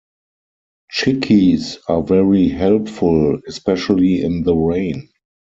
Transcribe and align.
Chickees 0.89 1.77
are 1.87 2.01
very 2.01 2.47
helpful, 2.49 3.39
especially 3.47 4.23
in 4.23 4.41
the 4.41 4.55
rain. 4.55 5.07